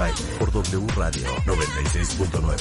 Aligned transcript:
Baile 0.00 0.16
por 0.38 0.50
W 0.50 0.86
Radio 0.96 1.26
96.9. 1.44 2.56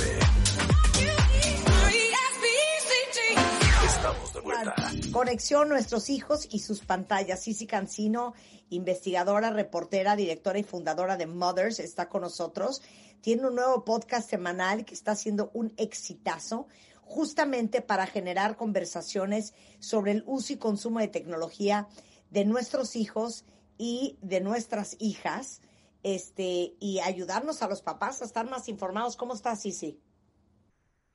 Estamos 3.85 4.33
de 4.33 4.41
vuelta. 4.41 4.75
Conexión 5.13 5.69
Nuestros 5.69 6.09
Hijos 6.09 6.49
y 6.51 6.59
sus 6.59 6.81
pantallas. 6.81 7.41
Cici 7.41 7.65
Cancino, 7.65 8.33
investigadora, 8.69 9.51
reportera, 9.51 10.17
directora 10.17 10.59
y 10.59 10.63
fundadora 10.63 11.15
de 11.15 11.27
Mothers, 11.27 11.79
está 11.79 12.09
con 12.09 12.23
nosotros. 12.23 12.81
Tiene 13.21 13.47
un 13.47 13.55
nuevo 13.55 13.85
podcast 13.85 14.29
semanal 14.29 14.83
que 14.83 14.93
está 14.93 15.11
haciendo 15.11 15.49
un 15.53 15.71
exitazo, 15.77 16.67
justamente 17.03 17.81
para 17.81 18.05
generar 18.05 18.57
conversaciones 18.57 19.53
sobre 19.79 20.11
el 20.11 20.23
uso 20.25 20.51
y 20.51 20.57
consumo 20.57 20.99
de 20.99 21.07
tecnología 21.07 21.87
de 22.31 22.43
nuestros 22.43 22.97
hijos 22.97 23.45
y 23.77 24.17
de 24.21 24.41
nuestras 24.41 24.97
hijas, 24.99 25.61
este, 26.03 26.75
y 26.79 26.99
ayudarnos 26.99 27.61
a 27.61 27.67
los 27.67 27.81
papás 27.81 28.21
a 28.21 28.25
estar 28.25 28.49
más 28.49 28.69
informados. 28.69 29.17
¿Cómo 29.17 29.33
estás, 29.33 29.61
Cici? 29.61 30.01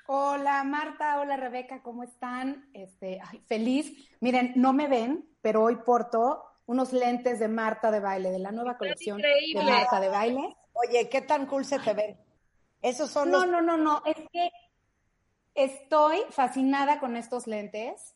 Hola 0.06 0.62
Marta, 0.64 1.18
hola 1.18 1.38
Rebeca, 1.38 1.82
¿cómo 1.82 2.02
están? 2.02 2.68
Este, 2.74 3.20
ay, 3.24 3.40
feliz. 3.46 4.10
Miren, 4.20 4.52
no 4.56 4.74
me 4.74 4.86
ven, 4.86 5.26
pero 5.40 5.62
hoy 5.62 5.76
porto 5.76 6.44
unos 6.66 6.92
lentes 6.92 7.38
de 7.38 7.48
Marta 7.48 7.90
de 7.90 8.00
baile, 8.00 8.30
de 8.30 8.38
la 8.38 8.52
nueva 8.52 8.76
colección 8.76 9.20
de 9.20 9.32
Marta 9.54 10.00
de 10.00 10.08
baile. 10.08 10.56
Oye, 10.72 11.08
¿qué 11.08 11.22
tan 11.22 11.46
cool 11.46 11.64
se 11.64 11.78
te 11.78 11.94
ven? 11.94 12.18
Esos 12.82 13.10
son 13.10 13.30
No, 13.30 13.46
los... 13.46 13.48
no, 13.48 13.62
no, 13.62 13.76
no, 13.78 14.02
es 14.04 14.16
que 14.30 14.50
estoy 15.54 16.18
fascinada 16.30 17.00
con 17.00 17.16
estos 17.16 17.46
lentes. 17.46 18.14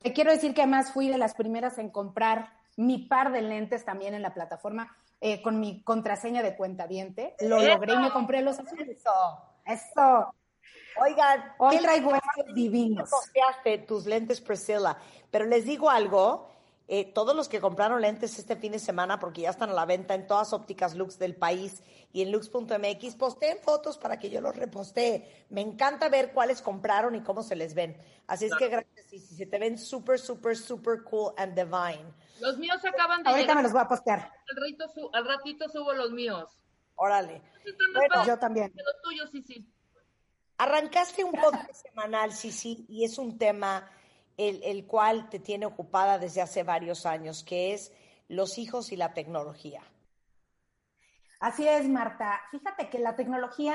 Te 0.00 0.12
quiero 0.12 0.32
decir 0.32 0.52
que 0.52 0.62
además 0.62 0.92
fui 0.92 1.08
de 1.08 1.16
las 1.16 1.34
primeras 1.34 1.78
en 1.78 1.88
comprar 1.88 2.52
mi 2.76 2.98
par 2.98 3.32
de 3.32 3.40
lentes 3.40 3.84
también 3.84 4.14
en 4.14 4.22
la 4.22 4.34
plataforma 4.34 4.94
eh, 5.24 5.40
con 5.40 5.60
mi 5.60 5.82
contraseña 5.84 6.42
de 6.42 6.56
cuenta 6.56 6.88
diente. 6.88 7.36
Lo 7.40 7.58
¡Eso! 7.58 7.74
logré 7.74 7.94
y 7.94 7.98
me 7.98 8.10
compré 8.10 8.42
los 8.42 8.58
azules. 8.58 8.98
Eso. 9.64 10.34
Oigan, 11.00 11.54
Hoy 11.58 11.76
¿qué 11.76 11.82
traigo 11.82 12.12
estos 12.12 12.54
divinos. 12.54 13.08
copiaste 13.08 13.78
tus 13.86 14.04
lentes 14.04 14.40
Priscilla. 14.40 14.98
Pero 15.30 15.44
les 15.46 15.64
digo 15.64 15.88
algo, 15.88 16.50
eh, 16.88 17.04
todos 17.04 17.36
los 17.36 17.48
que 17.48 17.60
compraron 17.60 18.02
lentes 18.02 18.36
este 18.36 18.56
fin 18.56 18.72
de 18.72 18.80
semana, 18.80 19.20
porque 19.20 19.42
ya 19.42 19.50
están 19.50 19.70
a 19.70 19.74
la 19.74 19.86
venta 19.86 20.14
en 20.14 20.26
todas 20.26 20.52
ópticas 20.52 20.96
Lux 20.96 21.20
del 21.20 21.36
país 21.36 21.84
y 22.12 22.22
en 22.22 22.32
lux.mx, 22.32 23.14
posteen 23.14 23.58
fotos 23.62 23.98
para 23.98 24.18
que 24.18 24.28
yo 24.28 24.40
los 24.40 24.56
repostee. 24.56 25.46
Me 25.50 25.60
encanta 25.60 26.08
ver 26.08 26.32
cuáles 26.32 26.60
compraron 26.60 27.14
y 27.14 27.22
cómo 27.22 27.44
se 27.44 27.54
les 27.54 27.74
ven. 27.74 27.96
Así 28.26 28.46
es 28.46 28.54
que 28.56 28.68
gracias, 28.68 29.12
y 29.12 29.20
si 29.20 29.36
se 29.36 29.46
te 29.46 29.58
ven 29.60 29.78
súper, 29.78 30.18
súper, 30.18 30.56
súper 30.56 31.04
cool 31.04 31.32
and 31.36 31.54
divine. 31.54 32.12
Los 32.42 32.58
míos 32.58 32.84
acaban 32.84 33.22
de 33.22 33.30
Ahorita 33.30 33.54
me 33.54 33.62
los 33.62 33.72
voy 33.72 33.80
a 33.82 33.88
postear. 33.88 34.18
Al 34.50 34.56
ratito, 34.56 34.88
su- 34.88 35.10
al 35.12 35.26
ratito 35.26 35.68
subo 35.68 35.92
los 35.92 36.10
míos. 36.10 36.60
Órale. 36.96 37.40
Bueno, 37.94 38.26
yo 38.26 38.38
también. 38.38 38.72
Los 38.74 39.00
tuyos, 39.02 39.30
sí, 39.30 39.42
sí. 39.42 39.72
Arrancaste 40.58 41.24
un 41.24 41.32
podcast 41.32 41.72
semanal, 41.74 42.32
sí, 42.32 42.52
sí, 42.52 42.84
y 42.88 43.04
es 43.04 43.18
un 43.18 43.38
tema 43.38 43.88
el, 44.36 44.62
el 44.62 44.86
cual 44.86 45.28
te 45.28 45.38
tiene 45.38 45.66
ocupada 45.66 46.18
desde 46.18 46.40
hace 46.42 46.62
varios 46.62 47.06
años, 47.06 47.42
que 47.42 47.74
es 47.74 47.92
los 48.28 48.58
hijos 48.58 48.92
y 48.92 48.96
la 48.96 49.12
tecnología. 49.14 49.82
Así 51.40 51.66
es, 51.66 51.88
Marta. 51.88 52.40
Fíjate 52.50 52.88
que 52.90 52.98
la 52.98 53.16
tecnología 53.16 53.74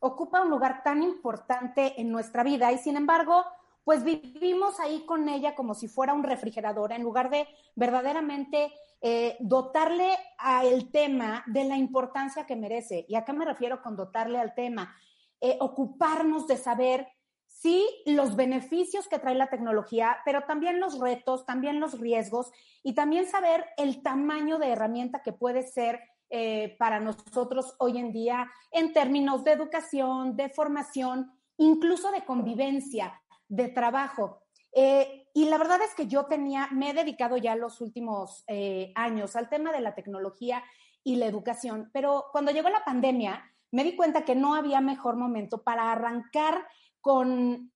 ocupa 0.00 0.42
un 0.42 0.50
lugar 0.50 0.82
tan 0.84 1.02
importante 1.02 2.00
en 2.00 2.10
nuestra 2.12 2.44
vida 2.44 2.70
y 2.72 2.78
sin 2.78 2.96
embargo, 2.96 3.44
pues 3.88 4.04
vivimos 4.04 4.80
ahí 4.80 5.06
con 5.06 5.30
ella 5.30 5.54
como 5.54 5.72
si 5.72 5.88
fuera 5.88 6.12
un 6.12 6.22
refrigerador 6.22 6.92
en 6.92 7.02
lugar 7.02 7.30
de 7.30 7.48
verdaderamente 7.74 8.70
eh, 9.00 9.38
dotarle 9.40 10.10
al 10.36 10.90
tema 10.90 11.42
de 11.46 11.64
la 11.64 11.78
importancia 11.78 12.44
que 12.44 12.54
merece. 12.54 13.06
¿Y 13.08 13.14
a 13.14 13.24
qué 13.24 13.32
me 13.32 13.46
refiero 13.46 13.80
con 13.80 13.96
dotarle 13.96 14.38
al 14.38 14.54
tema? 14.54 14.94
Eh, 15.40 15.56
ocuparnos 15.60 16.46
de 16.46 16.58
saber 16.58 17.08
sí 17.46 17.82
los 18.04 18.36
beneficios 18.36 19.08
que 19.08 19.18
trae 19.18 19.34
la 19.34 19.48
tecnología, 19.48 20.18
pero 20.22 20.42
también 20.42 20.80
los 20.80 20.98
retos, 20.98 21.46
también 21.46 21.80
los 21.80 21.98
riesgos 21.98 22.50
y 22.82 22.92
también 22.92 23.24
saber 23.26 23.64
el 23.78 24.02
tamaño 24.02 24.58
de 24.58 24.68
herramienta 24.68 25.22
que 25.22 25.32
puede 25.32 25.62
ser 25.62 26.02
eh, 26.28 26.76
para 26.78 27.00
nosotros 27.00 27.74
hoy 27.78 27.96
en 27.96 28.12
día 28.12 28.50
en 28.70 28.92
términos 28.92 29.44
de 29.44 29.52
educación, 29.52 30.36
de 30.36 30.50
formación, 30.50 31.32
incluso 31.56 32.10
de 32.10 32.26
convivencia, 32.26 33.18
de 33.48 33.68
trabajo. 33.68 34.42
Eh, 34.72 35.26
y 35.34 35.46
la 35.46 35.58
verdad 35.58 35.80
es 35.82 35.94
que 35.94 36.06
yo 36.06 36.26
tenía, 36.26 36.68
me 36.72 36.90
he 36.90 36.94
dedicado 36.94 37.36
ya 37.36 37.56
los 37.56 37.80
últimos 37.80 38.44
eh, 38.46 38.92
años 38.94 39.36
al 39.36 39.48
tema 39.48 39.72
de 39.72 39.80
la 39.80 39.94
tecnología 39.94 40.62
y 41.02 41.16
la 41.16 41.26
educación, 41.26 41.90
pero 41.92 42.26
cuando 42.32 42.52
llegó 42.52 42.68
la 42.68 42.84
pandemia 42.84 43.42
me 43.70 43.84
di 43.84 43.96
cuenta 43.96 44.24
que 44.24 44.34
no 44.34 44.54
había 44.54 44.80
mejor 44.80 45.16
momento 45.16 45.62
para 45.62 45.92
arrancar 45.92 46.66
con 47.00 47.70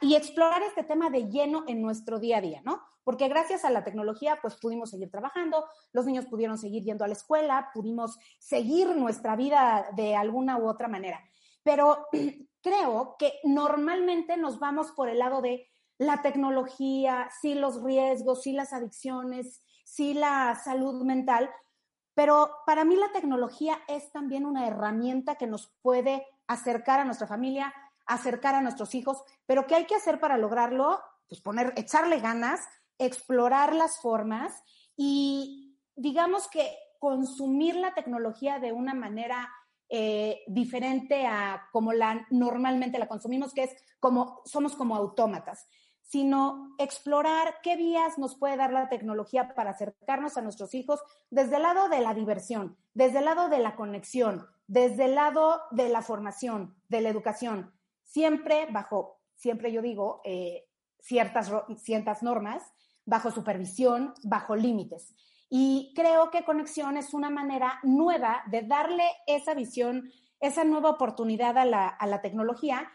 y 0.00 0.14
explorar 0.14 0.62
este 0.62 0.82
tema 0.82 1.10
de 1.10 1.28
lleno 1.28 1.64
en 1.68 1.80
nuestro 1.82 2.18
día 2.18 2.38
a 2.38 2.40
día, 2.40 2.60
¿no? 2.64 2.80
Porque 3.04 3.28
gracias 3.28 3.64
a 3.64 3.70
la 3.70 3.84
tecnología, 3.84 4.38
pues 4.42 4.56
pudimos 4.56 4.90
seguir 4.90 5.10
trabajando, 5.10 5.64
los 5.92 6.06
niños 6.06 6.26
pudieron 6.26 6.58
seguir 6.58 6.82
yendo 6.82 7.04
a 7.04 7.08
la 7.08 7.14
escuela, 7.14 7.70
pudimos 7.72 8.18
seguir 8.38 8.88
nuestra 8.96 9.36
vida 9.36 9.86
de 9.94 10.16
alguna 10.16 10.58
u 10.58 10.68
otra 10.68 10.88
manera. 10.88 11.22
Pero 11.62 12.08
creo 12.66 13.14
que 13.16 13.38
normalmente 13.44 14.36
nos 14.36 14.58
vamos 14.58 14.90
por 14.90 15.08
el 15.08 15.20
lado 15.20 15.40
de 15.40 15.70
la 15.98 16.20
tecnología, 16.20 17.28
sí 17.40 17.54
los 17.54 17.80
riesgos, 17.84 18.42
sí 18.42 18.52
las 18.52 18.72
adicciones, 18.72 19.62
sí 19.84 20.14
la 20.14 20.56
salud 20.56 21.04
mental, 21.04 21.48
pero 22.14 22.50
para 22.66 22.84
mí 22.84 22.96
la 22.96 23.12
tecnología 23.12 23.78
es 23.86 24.10
también 24.10 24.44
una 24.44 24.66
herramienta 24.66 25.36
que 25.36 25.46
nos 25.46 25.72
puede 25.80 26.26
acercar 26.48 26.98
a 26.98 27.04
nuestra 27.04 27.28
familia, 27.28 27.72
acercar 28.04 28.56
a 28.56 28.62
nuestros 28.62 28.96
hijos, 28.96 29.22
pero 29.46 29.68
¿qué 29.68 29.76
hay 29.76 29.86
que 29.86 29.94
hacer 29.94 30.18
para 30.18 30.36
lograrlo? 30.36 31.00
Pues 31.28 31.40
poner, 31.40 31.72
echarle 31.76 32.18
ganas, 32.18 32.66
explorar 32.98 33.76
las 33.76 34.00
formas 34.00 34.52
y 34.96 35.78
digamos 35.94 36.48
que 36.48 36.76
consumir 36.98 37.76
la 37.76 37.94
tecnología 37.94 38.58
de 38.58 38.72
una 38.72 38.92
manera 38.92 39.48
eh, 39.88 40.42
diferente 40.48 41.26
a 41.26 41.68
como 41.72 41.92
la 41.92 42.26
normalmente 42.30 42.98
la 42.98 43.08
consumimos, 43.08 43.54
que 43.54 43.64
es 43.64 43.76
como 44.00 44.42
somos 44.44 44.74
como 44.74 44.96
autómatas, 44.96 45.68
sino 46.02 46.74
explorar 46.78 47.56
qué 47.62 47.76
vías 47.76 48.18
nos 48.18 48.36
puede 48.36 48.56
dar 48.56 48.72
la 48.72 48.88
tecnología 48.88 49.54
para 49.54 49.70
acercarnos 49.70 50.36
a 50.36 50.42
nuestros 50.42 50.74
hijos 50.74 51.00
desde 51.30 51.56
el 51.56 51.62
lado 51.62 51.88
de 51.88 52.00
la 52.00 52.14
diversión, 52.14 52.76
desde 52.94 53.18
el 53.18 53.24
lado 53.24 53.48
de 53.48 53.58
la 53.58 53.74
conexión, 53.74 54.46
desde 54.68 55.06
el 55.06 55.16
lado 55.16 55.60
de 55.72 55.88
la 55.88 56.02
formación, 56.02 56.76
de 56.88 57.00
la 57.00 57.08
educación, 57.08 57.72
siempre 58.04 58.66
bajo, 58.70 59.20
siempre 59.34 59.72
yo 59.72 59.82
digo, 59.82 60.20
eh, 60.24 60.66
ciertas, 61.00 61.50
ciertas 61.78 62.22
normas, 62.22 62.62
bajo 63.04 63.30
supervisión, 63.30 64.14
bajo 64.22 64.56
límites. 64.56 65.14
Y 65.48 65.92
creo 65.94 66.30
que 66.30 66.44
conexión 66.44 66.96
es 66.96 67.14
una 67.14 67.30
manera 67.30 67.78
nueva 67.82 68.42
de 68.46 68.62
darle 68.62 69.04
esa 69.26 69.54
visión, 69.54 70.10
esa 70.40 70.64
nueva 70.64 70.90
oportunidad 70.90 71.56
a 71.58 71.64
la, 71.64 71.88
a 71.88 72.06
la 72.06 72.20
tecnología. 72.20 72.90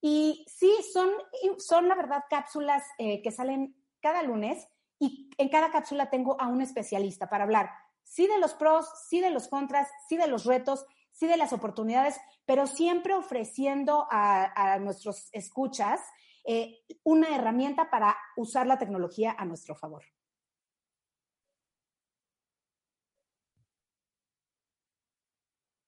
Y 0.00 0.46
sí, 0.48 0.72
son, 0.92 1.10
son 1.58 1.88
la 1.88 1.94
verdad 1.94 2.24
cápsulas 2.30 2.84
eh, 2.98 3.20
que 3.22 3.30
salen 3.30 3.76
cada 4.00 4.22
lunes 4.22 4.66
y 4.98 5.30
en 5.36 5.48
cada 5.48 5.70
cápsula 5.70 6.10
tengo 6.10 6.40
a 6.40 6.48
un 6.48 6.62
especialista 6.62 7.28
para 7.28 7.44
hablar, 7.44 7.70
sí 8.02 8.26
de 8.26 8.38
los 8.38 8.54
pros, 8.54 8.88
sí 9.08 9.20
de 9.20 9.30
los 9.30 9.48
contras, 9.48 9.88
sí 10.08 10.16
de 10.16 10.26
los 10.26 10.44
retos, 10.44 10.86
sí 11.12 11.26
de 11.26 11.36
las 11.36 11.52
oportunidades, 11.52 12.18
pero 12.46 12.66
siempre 12.66 13.14
ofreciendo 13.14 14.06
a, 14.10 14.74
a 14.74 14.78
nuestros 14.78 15.28
escuchas 15.32 16.00
eh, 16.44 16.78
una 17.04 17.34
herramienta 17.34 17.90
para 17.90 18.16
usar 18.36 18.66
la 18.66 18.78
tecnología 18.78 19.34
a 19.38 19.44
nuestro 19.44 19.74
favor. 19.74 20.02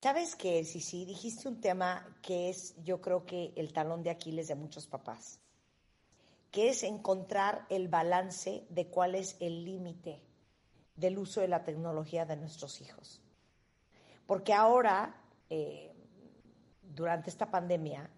¿Sabes 0.02 0.34
qué, 0.34 0.64
sí 0.64 1.04
Dijiste 1.04 1.46
un 1.46 1.60
tema 1.60 2.04
que 2.22 2.50
es, 2.50 2.74
yo 2.82 3.00
creo 3.00 3.24
que 3.24 3.52
el 3.54 3.72
talón 3.72 4.02
de 4.02 4.10
Aquiles 4.10 4.48
de 4.48 4.56
muchos 4.56 4.88
papás. 4.88 5.38
que 6.50 6.70
es 6.70 6.82
encontrar 6.82 7.64
el 7.70 7.86
balance 7.86 8.66
de 8.68 8.88
cuál 8.88 9.14
es 9.14 9.36
el 9.38 9.64
límite 9.64 10.20
del 10.96 11.18
uso 11.18 11.40
de 11.40 11.46
la 11.48 11.62
tecnología 11.62 12.26
de 12.26 12.36
nuestros 12.36 12.80
hijos. 12.80 13.22
Porque 14.26 14.52
ahora, 14.52 15.22
eh, 15.48 15.94
durante 16.82 17.30
esta 17.30 17.50
pandemia, 17.50 18.10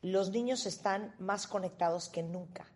los 0.00 0.30
niños 0.30 0.64
están 0.64 1.14
más 1.18 1.46
conectados 1.46 2.08
que 2.08 2.22
nunca. 2.22 2.66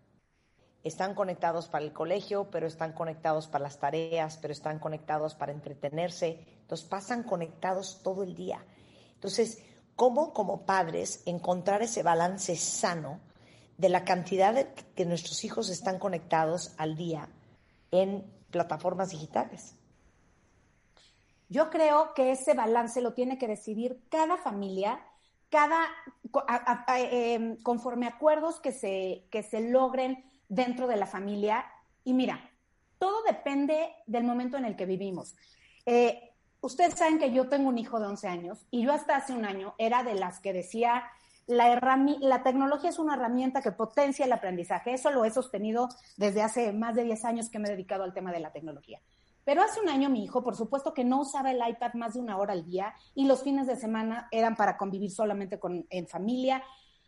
Están 0.85 1.15
conectados 1.15 1.67
para 1.69 1.85
el 1.85 1.95
colegio, 1.95 2.51
pero 2.51 2.67
están 2.67 2.93
conectados 2.93 3.49
para 3.49 3.65
las 3.65 3.79
tareas, 3.79 4.37
pero 4.37 4.53
están 4.53 4.79
conectados 4.79 5.35
para 5.35 5.51
entretenerse. 5.51 6.47
Entonces 6.65 6.89
pasan 6.89 7.25
conectados 7.25 8.01
todo 8.03 8.23
el 8.23 8.35
día. 8.35 8.65
Entonces, 9.13 9.63
¿cómo 9.97 10.33
como 10.33 10.65
padres 10.65 11.23
encontrar 11.27 11.83
ese 11.83 12.03
balance 12.03 12.57
sano 12.57 13.21
de 13.77 13.91
la 13.91 14.05
cantidad 14.05 14.55
de 14.55 14.73
que 14.97 15.05
nuestros 15.05 15.45
hijos 15.45 15.69
están 15.69 15.99
conectados 15.99 16.73
al 16.79 16.97
día 16.97 17.29
en 17.91 18.25
plataformas 18.51 19.11
digitales? 19.11 19.77
Yo 21.51 21.69
creo 21.69 22.15
que 22.15 22.33
ese 22.33 22.55
balance 22.55 23.03
lo 23.03 23.13
tiene 23.13 23.37
que 23.37 23.47
decidir 23.47 24.03
cada 24.09 24.39
familia, 24.39 25.01
cada 25.51 25.87
eh, 26.97 27.59
conforme 27.63 28.07
acuerdos 28.07 28.59
que 28.59 28.73
se, 28.73 29.27
que 29.31 29.43
se 29.43 29.61
logren 29.69 30.25
dentro 30.49 30.87
de 30.87 30.97
la 30.97 31.07
familia. 31.07 31.67
Y 32.05 32.15
mira, 32.15 32.51
todo 32.99 33.23
depende 33.25 33.95
del 34.07 34.25
momento 34.25 34.57
en 34.57 34.65
el 34.65 34.77
que 34.77 34.87
vivimos. 34.87 35.37
Eh, 35.85 36.34
ustedes 36.65 36.95
saben 36.95 37.19
que 37.19 37.31
yo 37.31 37.49
tengo 37.49 37.69
un 37.69 37.79
hijo 37.79 38.01
de 38.01 38.07
11 38.07 38.27
años 38.27 38.67
y 38.71 38.83
yo 38.83 38.93
hasta 38.93 39.17
hace 39.17 39.35
un 39.35 39.45
año 39.45 39.75
era 39.79 40.03
de 40.03 40.15
las 40.15 40.41
que 40.41 40.53
decía, 40.53 41.05
la, 41.47 41.79
la 42.21 42.43
tecnología 42.43 42.89
es 42.89 42.99
una 42.99 43.15
herramienta 43.15 43.61
que 43.61 43.71
potencia 43.71 44.25
el 44.25 44.33
aprendizaje. 44.33 44.95
Eso 44.95 45.11
lo 45.11 45.25
he 45.25 45.31
sostenido 45.31 45.89
desde 46.17 46.43
hace 46.43 46.73
más 46.73 46.95
de 46.95 47.05
10 47.05 47.25
años 47.27 47.51
que 47.51 47.59
me 47.59 47.69
he 47.69 47.73
dedicado 47.73 48.03
al 48.03 48.15
tema 48.15 48.33
de 48.33 48.41
la 48.41 48.51
tecnología. 48.51 49.01
Pero 49.45 49.63
hace 49.63 49.79
un 49.81 49.91
año 49.91 50.09
mi 50.09 50.25
hijo, 50.25 50.43
por 50.43 50.57
supuesto 50.57 50.95
que 50.95 51.05
no 51.05 51.21
usaba 51.21 51.51
el 51.51 51.61
iPad 51.69 51.93
más 51.95 52.15
de 52.15 52.21
una 52.21 52.39
hora 52.39 52.55
al 52.55 52.65
día 52.65 52.95
y 53.15 53.27
los 53.27 53.43
fines 53.43 53.67
de 53.67 53.77
semana 53.77 54.27
eran 54.31 54.57
para 54.57 54.79
convivir 54.79 55.11
solamente 55.11 55.59
con, 55.59 55.87
en 55.91 56.09
familia. 56.09 56.63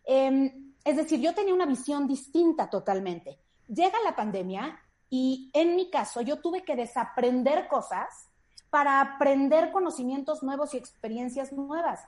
Em, 0.05 0.75
es 0.85 0.97
decir, 0.97 1.19
yo 1.19 1.35
tenía 1.35 1.55
una 1.55 1.65
visión 1.65 2.07
distinta 2.07 2.69
totalmente. 2.69 3.39
Llega 3.69 3.97
la 4.05 4.15
pandemia 4.15 4.79
y 5.09 5.51
en 5.55 5.77
mi 5.77 5.89
caso 5.89 6.21
yo 6.21 6.41
tuve 6.41 6.63
que 6.63 6.77
desaprender 6.77 7.69
cosas 7.69 8.29
para 8.71 9.01
aprender 9.01 9.73
conocimientos 9.73 10.43
nuevos 10.43 10.75
y 10.75 10.79
experiencias 10.79 11.53
nuevas. 11.53 12.05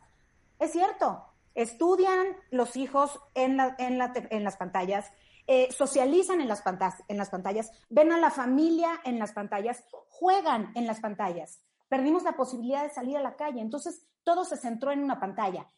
Es 0.58 0.72
cierto, 0.72 1.24
estudian 1.54 2.26
los 2.50 2.76
hijos 2.76 3.20
en, 3.34 3.60
en, 3.78 4.00
en 4.30 4.44
las 4.44 4.56
pantallas, 4.56 5.12
eh, 5.50 5.72
socializan 5.72 6.42
en 6.42 6.48
las, 6.48 6.60
pantallas, 6.60 7.02
en 7.08 7.16
las 7.16 7.30
pantallas, 7.30 7.72
ven 7.88 8.12
a 8.12 8.18
la 8.18 8.30
familia 8.30 9.00
en 9.04 9.18
las 9.18 9.32
pantallas, 9.32 9.82
juegan 10.08 10.72
en 10.74 10.86
las 10.86 11.00
pantallas. 11.00 11.62
Perdimos 11.88 12.22
la 12.22 12.36
posibilidad 12.36 12.82
de 12.82 12.90
salir 12.90 13.16
a 13.16 13.22
la 13.22 13.34
calle, 13.34 13.62
entonces 13.62 14.06
todo 14.24 14.44
se 14.44 14.58
centró 14.58 14.92
en 14.92 15.02
una 15.02 15.18
pantalla. 15.18 15.70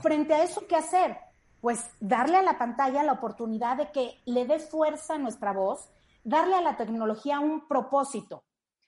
Frente 0.00 0.34
a 0.34 0.42
eso, 0.42 0.66
¿qué 0.66 0.74
hacer? 0.74 1.16
Pues 1.60 1.88
darle 2.00 2.38
a 2.38 2.42
la 2.42 2.58
pantalla 2.58 3.04
la 3.04 3.12
oportunidad 3.12 3.76
de 3.76 3.92
que 3.92 4.20
le 4.24 4.46
dé 4.46 4.58
fuerza 4.58 5.14
a 5.14 5.18
nuestra 5.18 5.52
voz, 5.52 5.90
darle 6.24 6.56
a 6.56 6.60
la 6.60 6.76
tecnología 6.76 7.38
un 7.38 7.68
propósito. 7.68 8.42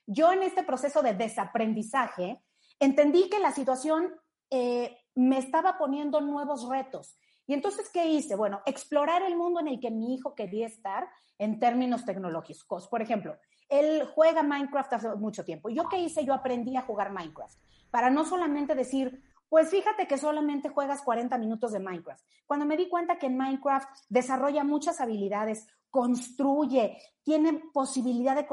Yo 0.07 0.31
en 0.31 0.41
este 0.41 0.63
proceso 0.63 1.03
de 1.03 1.13
desaprendizaje 1.13 2.41
entendí 2.79 3.29
que 3.29 3.39
la 3.39 3.51
situación 3.51 4.15
eh, 4.49 4.97
me 5.13 5.37
estaba 5.37 5.77
poniendo 5.77 6.21
nuevos 6.21 6.67
retos 6.67 7.19
y 7.47 7.53
entonces, 7.53 7.89
¿qué 7.89 8.07
hice? 8.07 8.35
Bueno, 8.35 8.61
explorar 8.65 9.23
el 9.23 9.37
mundo 9.37 9.61
en 9.61 9.69
el 9.69 9.79
que 9.79 9.89
mi 9.89 10.13
hijo 10.13 10.35
quería 10.35 10.67
estar 10.67 11.07
en 11.39 11.59
términos 11.59 12.03
tecnológicos. 12.03 12.89
Por 12.89 13.01
ejemplo, 13.01 13.37
él 13.69 14.05
juega 14.13 14.43
Minecraft 14.43 14.93
hace 14.93 15.15
mucho 15.15 15.45
tiempo. 15.45 15.69
¿Yo 15.69 15.87
qué 15.87 15.97
hice? 15.97 16.25
Yo 16.25 16.33
aprendí 16.33 16.75
a 16.75 16.81
jugar 16.81 17.13
Minecraft. 17.13 17.57
Para 17.89 18.09
no 18.09 18.25
solamente 18.25 18.75
decir, 18.75 19.23
pues 19.47 19.69
fíjate 19.69 20.07
que 20.07 20.17
solamente 20.17 20.67
juegas 20.67 21.01
40 21.03 21.37
minutos 21.37 21.71
de 21.71 21.79
Minecraft. 21.79 22.21
Cuando 22.45 22.65
me 22.65 22.75
di 22.75 22.89
cuenta 22.89 23.17
que 23.17 23.27
en 23.27 23.37
Minecraft 23.37 23.87
desarrolla 24.09 24.65
muchas 24.65 24.99
habilidades, 24.99 25.67
construye, 25.89 26.97
tiene 27.23 27.61
posibilidad 27.73 28.35
de, 28.35 28.45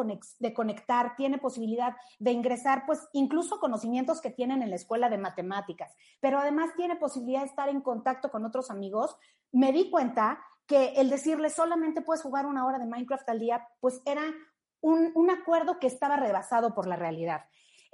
conectar, 0.55 1.17
tiene 1.17 1.39
posibilidad 1.39 1.95
de 2.19 2.33
ingresar, 2.33 2.85
pues 2.87 3.01
incluso 3.13 3.61
conocimientos 3.61 4.21
que 4.21 4.31
tienen 4.31 4.63
en 4.63 4.71
la 4.71 4.77
escuela 4.77 5.09
de 5.09 5.19
matemáticas, 5.19 5.95
pero 6.21 6.39
además 6.39 6.71
tiene 6.77 6.97
posibilidad 6.97 7.41
de 7.41 7.47
estar 7.47 7.69
en 7.69 7.81
contacto 7.81 8.31
con 8.31 8.45
otros 8.45 8.71
amigos, 8.71 9.17
me 9.53 9.73
di 9.73 9.91
cuenta 9.91 10.41
que 10.67 10.95
el 10.97 11.11
decirle 11.11 11.51
solamente 11.51 12.03
puedes 12.03 12.23
jugar 12.23 12.47
una 12.47 12.67
hora 12.67 12.79
de 12.79 12.87
Minecraft 12.87 13.29
al 13.29 13.39
día, 13.39 13.69
pues 13.81 14.01
era 14.07 14.23
un, 14.81 15.13
un 15.15 15.31
acuerdo 15.31 15.79
que 15.79 15.87
estaba 15.87 16.17
rebasado 16.17 16.75
por 16.75 16.87
la 16.87 16.97
realidad. 16.97 17.43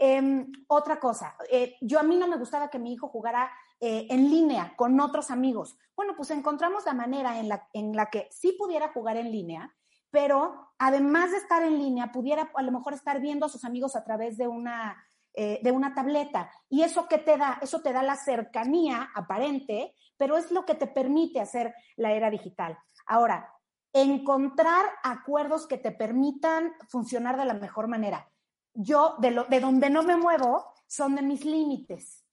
Em, 0.02 0.50
otra 0.68 0.98
cosa, 0.98 1.36
eh, 1.50 1.76
yo 1.82 2.00
a 2.00 2.02
mí 2.02 2.16
no 2.16 2.26
me 2.26 2.38
gustaba 2.38 2.70
que 2.70 2.78
mi 2.78 2.94
hijo 2.94 3.08
jugara 3.08 3.52
eh, 3.78 4.06
en 4.08 4.30
línea 4.30 4.72
con 4.74 4.98
otros 4.98 5.30
amigos. 5.30 5.76
Bueno, 5.94 6.14
pues 6.16 6.30
encontramos 6.30 6.86
la 6.86 6.94
manera 6.94 7.38
en 7.38 7.50
la, 7.50 7.68
en 7.74 7.94
la 7.94 8.06
que 8.06 8.26
sí 8.30 8.56
pudiera 8.58 8.94
jugar 8.94 9.18
en 9.18 9.30
línea, 9.30 9.76
pero 10.10 10.72
además 10.78 11.32
de 11.32 11.36
estar 11.36 11.62
en 11.62 11.76
línea, 11.76 12.12
pudiera 12.12 12.50
a 12.54 12.62
lo 12.62 12.72
mejor 12.72 12.94
estar 12.94 13.20
viendo 13.20 13.44
a 13.44 13.50
sus 13.50 13.62
amigos 13.62 13.94
a 13.94 14.02
través 14.02 14.38
de 14.38 14.48
una, 14.48 15.06
eh, 15.34 15.60
de 15.62 15.70
una 15.70 15.94
tableta. 15.94 16.50
¿Y 16.70 16.80
eso 16.80 17.06
qué 17.06 17.18
te 17.18 17.36
da? 17.36 17.58
Eso 17.60 17.82
te 17.82 17.92
da 17.92 18.02
la 18.02 18.16
cercanía 18.16 19.10
aparente, 19.14 19.94
pero 20.16 20.38
es 20.38 20.50
lo 20.50 20.64
que 20.64 20.76
te 20.76 20.86
permite 20.86 21.42
hacer 21.42 21.74
la 21.96 22.12
era 22.12 22.30
digital. 22.30 22.78
Ahora, 23.04 23.52
encontrar 23.92 24.86
acuerdos 25.02 25.66
que 25.66 25.76
te 25.76 25.90
permitan 25.90 26.72
funcionar 26.88 27.36
de 27.36 27.44
la 27.44 27.52
mejor 27.52 27.86
manera 27.86 28.29
yo 28.74 29.16
de, 29.18 29.30
lo, 29.30 29.44
de 29.44 29.60
donde 29.60 29.90
no 29.90 30.02
me 30.02 30.16
muevo 30.16 30.66
son 30.86 31.16
de 31.16 31.22
mis 31.22 31.44
límites. 31.44 32.24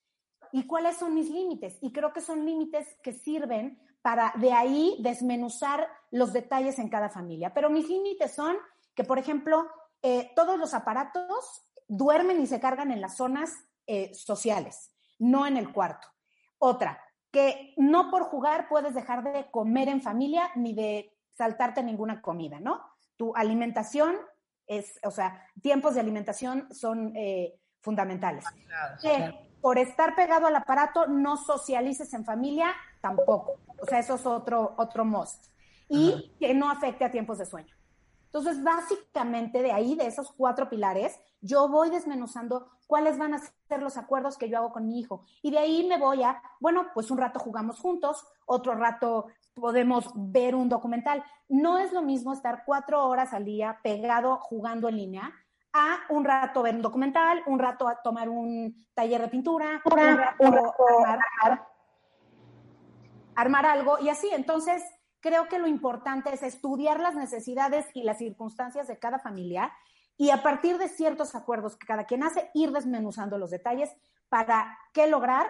¿Y 0.52 0.66
cuáles 0.66 0.98
son 0.98 1.14
mis 1.14 1.30
límites? 1.30 1.78
Y 1.82 1.92
creo 1.92 2.14
que 2.14 2.22
son 2.22 2.46
límites 2.46 2.88
que 3.04 3.14
sirven 3.14 3.80
para 4.02 4.34
de 4.38 4.54
ahí 4.54 4.98
desmenuzar 5.00 5.88
los 6.12 6.32
detalles 6.34 6.80
en 6.80 6.90
cada 6.90 7.10
familia. 7.10 7.54
Pero 7.54 7.70
mis 7.70 7.90
límites 7.90 8.34
son 8.34 8.56
que, 8.96 9.04
por 9.04 9.20
ejemplo, 9.20 9.68
eh, 10.02 10.32
todos 10.36 10.58
los 10.58 10.74
aparatos 10.74 11.66
duermen 11.88 12.42
y 12.42 12.48
se 12.48 12.60
cargan 12.60 12.92
en 12.92 13.02
las 13.02 13.18
zonas 13.18 13.52
eh, 13.86 14.14
sociales, 14.14 14.92
no 15.20 15.46
en 15.46 15.58
el 15.58 15.72
cuarto. 15.72 16.08
Otra, 16.60 17.02
que 17.32 17.74
no 17.78 18.10
por 18.10 18.24
jugar 18.24 18.68
puedes 18.68 18.94
dejar 18.96 19.24
de 19.24 19.50
comer 19.52 19.90
en 19.90 20.02
familia 20.02 20.50
ni 20.56 20.74
de 20.74 21.14
saltarte 21.34 21.84
ninguna 21.84 22.22
comida, 22.22 22.60
¿no? 22.60 22.82
Tu 23.16 23.36
alimentación 23.36 24.16
es, 24.68 25.00
o 25.04 25.12
sea, 25.12 25.46
tiempos 25.62 25.96
de 25.96 26.02
alimentación 26.02 26.68
son 26.74 27.16
eh, 27.16 27.60
fundamentales. 27.82 28.46
por 29.62 29.78
estar 29.78 30.16
pegado 30.16 30.48
al 30.48 30.56
aparato, 30.56 31.08
no 31.08 31.38
socialices 31.38 32.14
en 32.14 32.24
familia, 32.24 32.74
tampoco. 33.02 33.60
O 33.80 33.86
sea, 33.86 34.00
eso 34.00 34.16
es 34.16 34.26
otro, 34.26 34.76
otro 34.78 35.06
must. 35.06 35.46
Y 35.90 36.36
que 36.40 36.54
no 36.54 36.70
afecte 36.70 37.06
a 37.06 37.12
tiempos 37.12 37.38
de 37.38 37.46
sueño. 37.46 37.77
Entonces, 38.28 38.62
básicamente 38.64 39.62
de 39.62 39.72
ahí, 39.72 39.96
de 39.96 40.06
esos 40.06 40.32
cuatro 40.32 40.70
pilares, 40.70 41.20
yo 41.42 41.70
voy 41.70 41.90
desmenuzando 41.90 42.70
cuáles 42.86 43.18
van 43.18 43.34
a 43.34 43.40
ser 43.40 43.82
los 43.82 43.98
acuerdos 43.98 44.38
que 44.38 44.50
yo 44.50 44.58
hago 44.58 44.72
con 44.72 44.86
mi 44.88 45.00
hijo. 45.00 45.24
Y 45.42 45.52
de 45.52 45.60
ahí 45.60 45.88
me 45.88 45.98
voy 45.98 46.24
a, 46.24 46.42
bueno, 46.60 46.88
pues 46.94 47.10
un 47.10 47.18
rato 47.18 47.40
jugamos 47.40 47.80
juntos, 47.80 48.28
otro 48.46 48.76
rato 48.76 49.28
podemos 49.54 50.12
ver 50.16 50.56
un 50.56 50.70
documental. 50.70 51.24
No 51.48 51.78
es 51.78 51.94
lo 51.94 52.02
mismo 52.02 52.34
estar 52.34 52.64
cuatro 52.66 53.08
horas 53.08 53.34
al 53.34 53.46
día 53.46 53.80
pegado 53.82 54.38
jugando 54.38 54.90
en 54.90 54.98
línea 54.98 55.34
a 55.74 56.00
un 56.10 56.26
rato 56.26 56.64
ver 56.64 56.76
un 56.76 56.82
documental, 56.82 57.44
un 57.46 57.60
rato 57.60 57.88
a 57.88 58.02
tomar 58.02 58.30
un 58.30 58.88
taller 58.94 59.22
de 59.22 59.28
pintura, 59.28 59.82
un 59.86 60.18
rato, 60.18 60.44
armar, 61.06 61.68
armar 63.36 63.66
algo 63.66 64.00
y 64.00 64.10
así. 64.10 64.30
Entonces, 64.34 64.84
creo 65.28 65.50
que 65.50 65.60
lo 65.60 65.68
importante 65.68 66.34
es 66.34 66.42
estudiar 66.42 67.02
las 67.02 67.16
necesidades 67.16 67.86
y 67.94 68.04
las 68.04 68.18
circunstancias 68.18 68.88
de 68.88 68.98
cada 68.98 69.20
familia 69.20 69.74
y 70.18 70.30
a 70.30 70.42
partir 70.42 70.78
de 70.78 70.88
ciertos 70.88 71.36
acuerdos 71.36 71.76
que 71.76 71.86
cada 71.86 72.06
quien 72.06 72.24
hace, 72.24 72.50
ir 72.54 72.72
desmenuzando 72.72 73.38
los 73.38 73.52
detalles 73.52 73.90
para 74.30 74.78
qué 74.94 75.08
lograr 75.08 75.48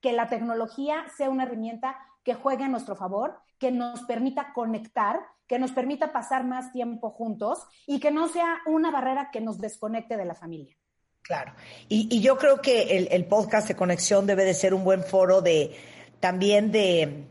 que 0.00 0.12
la 0.12 0.28
tecnología 0.28 1.04
sea 1.16 1.28
una 1.28 1.42
herramienta 1.42 1.98
que 2.22 2.34
juegue 2.34 2.64
a 2.64 2.68
nuestro 2.68 2.94
favor, 2.94 3.40
que 3.58 3.72
nos 3.72 4.02
permita 4.02 4.52
conectar, 4.54 5.20
que 5.48 5.58
nos 5.58 5.72
permita 5.72 6.12
pasar 6.12 6.44
más 6.44 6.72
tiempo 6.72 7.10
juntos 7.10 7.66
y 7.86 7.98
que 7.98 8.12
no 8.12 8.28
sea 8.28 8.58
una 8.66 8.90
barrera 8.90 9.30
que 9.32 9.40
nos 9.40 9.58
desconecte 9.58 10.16
de 10.16 10.24
la 10.24 10.34
familia. 10.34 10.76
Claro. 11.22 11.52
Y, 11.88 12.20
yo 12.20 12.38
creo 12.38 12.60
que 12.60 13.08
el, 13.10 13.24
podcast 13.26 13.66
de 13.66 13.74
conexión 13.74 14.26
debe 14.26 14.44
de 14.44 14.54
ser 14.54 14.72
un 14.72 14.84
buen 14.84 15.02
foro 15.02 15.42
de 15.42 15.76
también 16.20 16.70
de, 16.70 17.26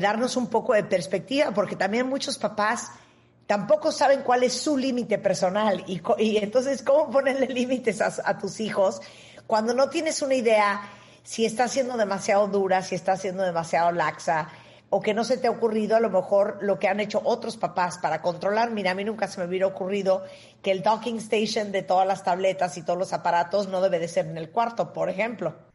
darnos 0.00 0.36
un 0.36 0.48
poco 0.48 0.74
de 0.74 0.84
perspectiva, 0.84 1.50
porque 1.52 1.76
también 1.76 2.08
muchos 2.08 2.38
papás 2.38 2.90
tampoco 3.46 3.92
saben 3.92 4.22
cuál 4.22 4.44
es 4.44 4.52
su 4.54 4.76
límite 4.76 5.18
personal 5.18 5.84
y, 5.86 6.00
y, 6.18 6.36
entonces 6.38 6.82
cómo 6.82 7.10
ponerle 7.10 7.46
límites 7.46 8.00
a, 8.00 8.12
a, 8.24 8.38
tus 8.38 8.60
hijos 8.60 9.02
cuando 9.46 9.74
no 9.74 9.88
tienes 9.88 10.22
una 10.22 10.34
idea 10.34 10.80
si 11.22 11.44
está 11.44 11.68
siendo 11.68 11.96
demasiado 11.96 12.48
dura, 12.48 12.82
si 12.82 12.94
está 12.94 13.16
siendo 13.16 13.42
demasiado 13.42 13.92
laxa, 13.92 14.48
o 14.94 15.00
que 15.00 15.14
no 15.14 15.24
se 15.24 15.38
te 15.38 15.46
ha 15.46 15.50
ocurrido 15.50 15.96
a 15.96 16.00
lo 16.00 16.10
mejor 16.10 16.58
lo 16.60 16.78
que 16.78 16.88
han 16.88 17.00
hecho 17.00 17.22
otros 17.24 17.56
papás 17.56 17.98
para 17.98 18.20
controlar. 18.20 18.70
Mira, 18.70 18.90
a 18.90 18.94
mí 18.94 19.04
nunca 19.04 19.26
se 19.26 19.40
me 19.40 19.46
hubiera 19.46 19.66
ocurrido 19.66 20.22
que 20.62 20.70
el 20.70 20.82
docking 20.82 21.16
station 21.16 21.72
de 21.72 21.82
todas 21.82 22.06
las 22.06 22.24
tabletas 22.24 22.76
y 22.76 22.82
todos 22.82 22.98
los 22.98 23.12
aparatos 23.14 23.68
no 23.68 23.80
debe 23.80 23.98
de 23.98 24.08
ser 24.08 24.26
en 24.26 24.36
el 24.36 24.50
cuarto, 24.50 24.92
por 24.92 25.08
ejemplo. 25.08 25.71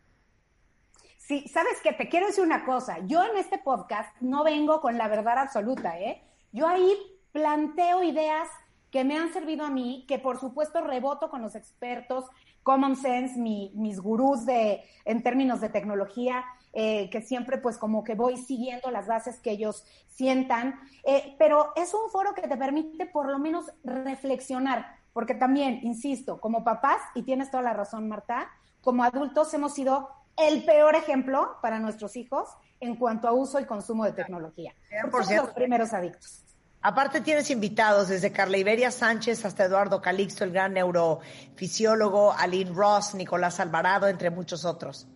Sí, 1.27 1.45
sabes 1.49 1.81
que 1.83 1.91
te 1.91 2.07
quiero 2.07 2.27
decir 2.27 2.43
una 2.45 2.63
cosa. 2.63 2.99
Yo 3.05 3.21
en 3.21 3.35
este 3.35 3.57
podcast 3.57 4.15
no 4.21 4.45
vengo 4.45 4.79
con 4.79 4.97
la 4.97 5.09
verdad 5.09 5.39
absoluta, 5.39 5.99
¿eh? 5.99 6.23
Yo 6.53 6.65
ahí 6.67 6.89
planteo 7.33 8.01
ideas 8.01 8.47
que 8.91 9.03
me 9.03 9.17
han 9.17 9.33
servido 9.33 9.65
a 9.65 9.69
mí, 9.69 10.05
que 10.07 10.19
por 10.19 10.39
supuesto 10.39 10.79
reboto 10.79 11.29
con 11.29 11.41
los 11.41 11.55
expertos, 11.55 12.23
Common 12.63 12.95
Sense, 12.95 13.37
mi- 13.37 13.73
mis 13.75 13.99
gurús 13.99 14.45
de, 14.45 14.83
en 15.03 15.21
términos 15.21 15.59
de 15.59 15.67
tecnología, 15.67 16.45
eh, 16.71 17.09
que 17.09 17.21
siempre 17.21 17.57
pues 17.57 17.77
como 17.77 18.05
que 18.05 18.15
voy 18.15 18.37
siguiendo 18.37 18.89
las 18.89 19.07
bases 19.07 19.39
que 19.41 19.51
ellos 19.51 19.83
sientan, 20.07 20.79
Eh, 21.03 21.35
pero 21.37 21.73
es 21.75 21.93
un 21.93 22.09
foro 22.09 22.33
que 22.33 22.41
te 22.47 22.55
permite 22.57 23.05
por 23.05 23.29
lo 23.29 23.37
menos 23.39 23.65
reflexionar, 23.83 24.95
porque 25.11 25.35
también, 25.35 25.79
insisto, 25.83 26.39
como 26.39 26.63
papás, 26.63 27.01
y 27.15 27.23
tienes 27.23 27.51
toda 27.51 27.63
la 27.63 27.73
razón 27.73 28.07
Marta, 28.07 28.49
como 28.81 29.03
adultos 29.03 29.53
hemos 29.53 29.73
sido 29.73 30.09
el 30.37 30.63
peor 30.63 30.95
ejemplo 30.95 31.57
para 31.61 31.79
nuestros 31.79 32.15
hijos 32.15 32.47
en 32.79 32.95
cuanto 32.95 33.27
a 33.27 33.33
uso 33.33 33.59
y 33.59 33.65
consumo 33.65 34.05
de 34.05 34.13
tecnología. 34.13 34.73
Por 35.11 35.25
ciento. 35.25 35.45
los 35.45 35.53
primeros 35.53 35.93
adictos. 35.93 36.43
Aparte 36.81 37.21
tienes 37.21 37.49
invitados 37.49 38.07
desde 38.07 38.31
Carla 38.31 38.57
Iberia 38.57 38.91
Sánchez 38.91 39.43
hasta 39.45 39.65
Eduardo 39.65 40.01
Calixto, 40.01 40.43
el 40.43 40.51
gran 40.51 40.73
neurofisiólogo, 40.73 42.31
Aline 42.31 42.71
Ross, 42.71 43.15
Nicolás 43.15 43.59
Alvarado, 43.59 44.07
entre 44.07 44.29
muchos 44.29 44.63
otros. 44.63 45.07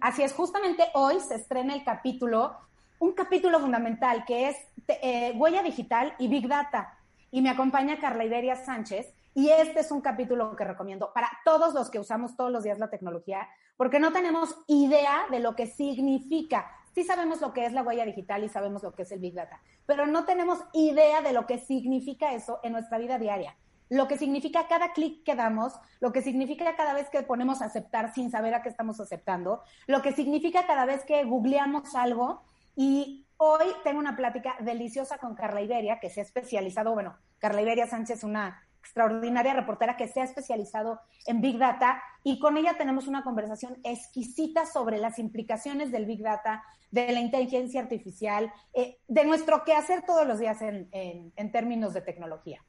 Así 0.00 0.22
es, 0.22 0.32
justamente 0.32 0.84
hoy 0.94 1.18
se 1.20 1.34
estrena 1.34 1.74
el 1.74 1.82
capítulo, 1.84 2.56
un 3.00 3.12
capítulo 3.12 3.58
fundamental 3.58 4.24
que 4.24 4.48
es 4.48 4.56
eh, 4.86 5.32
huella 5.36 5.62
digital 5.62 6.14
y 6.18 6.28
Big 6.28 6.46
Data. 6.46 6.96
Y 7.30 7.42
me 7.42 7.50
acompaña 7.50 8.00
Carla 8.00 8.24
Iberia 8.24 8.54
Sánchez. 8.56 9.12
Y 9.34 9.50
este 9.50 9.80
es 9.80 9.90
un 9.90 10.00
capítulo 10.00 10.56
que 10.56 10.64
recomiendo 10.64 11.12
para 11.12 11.30
todos 11.44 11.74
los 11.74 11.90
que 11.90 11.98
usamos 11.98 12.36
todos 12.36 12.50
los 12.50 12.64
días 12.64 12.78
la 12.78 12.88
tecnología, 12.88 13.48
porque 13.78 14.00
no 14.00 14.12
tenemos 14.12 14.54
idea 14.66 15.26
de 15.30 15.40
lo 15.40 15.56
que 15.56 15.66
significa. 15.66 16.70
Sí 16.94 17.04
sabemos 17.04 17.40
lo 17.40 17.54
que 17.54 17.64
es 17.64 17.72
la 17.72 17.82
huella 17.82 18.04
digital 18.04 18.44
y 18.44 18.50
sabemos 18.50 18.82
lo 18.82 18.92
que 18.92 19.02
es 19.02 19.12
el 19.12 19.20
Big 19.20 19.32
Data, 19.32 19.62
pero 19.86 20.06
no 20.06 20.26
tenemos 20.26 20.58
idea 20.74 21.22
de 21.22 21.32
lo 21.32 21.46
que 21.46 21.58
significa 21.58 22.34
eso 22.34 22.60
en 22.62 22.72
nuestra 22.72 22.98
vida 22.98 23.18
diaria 23.18 23.56
lo 23.90 24.06
que 24.06 24.18
significa 24.18 24.68
cada 24.68 24.92
clic 24.92 25.24
que 25.24 25.34
damos, 25.34 25.72
lo 26.00 26.12
que 26.12 26.22
significa 26.22 26.76
cada 26.76 26.92
vez 26.92 27.08
que 27.08 27.22
ponemos 27.22 27.62
aceptar 27.62 28.12
sin 28.12 28.30
saber 28.30 28.54
a 28.54 28.62
qué 28.62 28.68
estamos 28.68 29.00
aceptando, 29.00 29.62
lo 29.86 30.02
que 30.02 30.12
significa 30.12 30.66
cada 30.66 30.84
vez 30.84 31.04
que 31.04 31.24
googleamos 31.24 31.94
algo. 31.94 32.42
Y 32.76 33.26
hoy 33.38 33.66
tengo 33.84 33.98
una 33.98 34.16
plática 34.16 34.56
deliciosa 34.60 35.18
con 35.18 35.34
Carla 35.34 35.62
Iberia, 35.62 36.00
que 36.00 36.10
se 36.10 36.20
ha 36.20 36.22
especializado, 36.22 36.92
bueno, 36.92 37.16
Carla 37.38 37.62
Iberia 37.62 37.86
Sánchez, 37.86 38.24
una 38.24 38.62
extraordinaria 38.80 39.54
reportera 39.54 39.96
que 39.96 40.08
se 40.08 40.20
ha 40.20 40.24
especializado 40.24 41.00
en 41.26 41.40
Big 41.40 41.58
Data 41.58 42.02
y 42.24 42.38
con 42.38 42.56
ella 42.56 42.76
tenemos 42.78 43.06
una 43.06 43.22
conversación 43.22 43.78
exquisita 43.84 44.66
sobre 44.66 44.98
las 44.98 45.18
implicaciones 45.18 45.90
del 45.92 46.06
Big 46.06 46.22
Data, 46.22 46.62
de 46.90 47.12
la 47.12 47.20
inteligencia 47.20 47.80
artificial, 47.80 48.50
eh, 48.72 48.98
de 49.08 49.24
nuestro 49.24 49.62
quehacer 49.64 50.04
todos 50.06 50.26
los 50.26 50.38
días 50.38 50.60
en, 50.62 50.88
en- 50.92 51.52
términos 51.52 51.92
de 51.94 52.00
tecnología. 52.00 52.64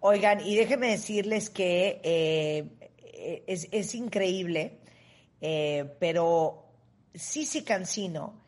Oigan, 0.00 0.40
y 0.40 0.56
déjenme 0.56 0.88
decirles 0.90 1.48
que 1.50 2.00
eh, 2.02 3.42
es, 3.46 3.68
es 3.72 3.94
increíble, 3.94 4.80
eh, 5.40 5.96
pero 6.00 6.66
Sisi 7.14 7.64
Cancino 7.64 8.40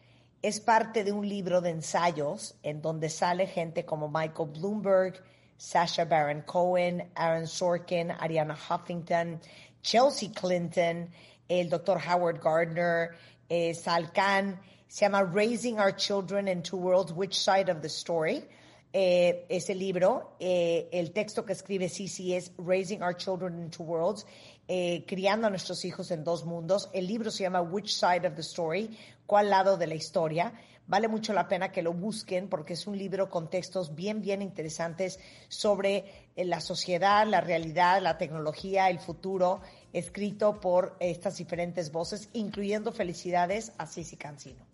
es 0.43 0.61
parte 0.61 1.05
de 1.05 1.13
un 1.13 1.29
libro 1.29 1.61
de 1.61 1.71
ensayos 1.71 2.59
en 2.63 2.81
donde 2.83 3.09
sale 3.09 3.47
gente 3.47 3.85
como 3.85 4.09
Michael 4.09 4.51
Bloomberg, 4.51 5.23
Sasha 5.59 6.07
Baron 6.07 6.43
Cohen, 6.47 7.03
Aaron 7.17 7.47
Sorkin, 7.47 8.17
Ariana 8.17 8.57
Huffington, 8.57 9.41
Chelsea 9.83 10.29
Clinton, 10.29 11.11
el 11.51 11.69
doctor 11.69 11.99
Howard 11.99 12.41
Gardner, 12.41 13.17
eh, 13.51 13.73
Sal 13.73 14.07
Khan. 14.15 14.59
Se 14.89 15.05
llama 15.05 15.25
Raising 15.25 15.79
Our 15.79 15.93
Children 15.93 16.49
in 16.49 16.63
Two 16.63 16.77
Worlds, 16.79 17.13
Which 17.13 17.39
Side 17.39 17.69
of 17.69 17.83
the 17.83 17.89
Story? 17.89 18.43
eh, 18.93 19.45
ese 19.51 19.75
libro. 19.75 20.33
Eh, 20.41 20.89
el 20.93 21.13
texto 21.13 21.45
que 21.45 21.53
escribe 21.53 21.89
Sisi 21.91 22.35
es 22.35 22.53
Raising 22.57 23.03
Our 23.03 23.15
Children 23.15 23.59
in 23.59 23.71
Two 23.71 23.83
Worlds, 23.85 24.25
criando 25.07 25.47
a 25.47 25.51
nuestros 25.51 25.85
hijos 25.85 26.11
en 26.11 26.25
dos 26.25 26.45
mundos. 26.45 26.89
El 26.95 27.07
libro 27.07 27.31
se 27.31 27.43
llama 27.43 27.61
Which 27.61 27.95
Side 27.95 28.27
of 28.27 28.35
the 28.35 28.43
Story, 28.43 28.97
cuál 29.29 29.51
lado 29.51 29.77
de 29.77 29.87
la 29.87 29.95
historia. 29.95 30.55
Vale 30.87 31.07
mucho 31.07 31.35
la 31.35 31.49
pena 31.49 31.71
que 31.71 31.83
lo 31.83 31.93
busquen 31.93 32.49
porque 32.49 32.73
es 32.73 32.87
un 32.87 32.97
libro 32.97 33.29
con 33.29 33.51
textos 33.51 33.95
bien, 33.95 34.23
bien 34.23 34.41
interesantes 34.41 35.21
sobre 35.49 36.31
eh, 36.35 36.47
la 36.47 36.61
sociedad, 36.61 37.27
la 37.27 37.43
realidad, 37.43 38.01
la 38.01 38.17
tecnología, 38.17 38.89
el 38.89 38.99
futuro, 38.99 39.61
escrito 39.93 40.61
por 40.61 40.97
estas 40.99 41.37
diferentes 41.37 41.93
voces, 41.93 42.31
incluyendo 42.33 42.91
felicidades 42.91 43.75
a 43.77 43.85
Sisi 43.87 44.17
Cancino. 44.17 44.65